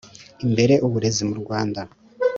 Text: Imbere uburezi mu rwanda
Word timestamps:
Imbere 0.45 0.73
uburezi 0.85 1.21
mu 1.29 1.35
rwanda 1.41 1.81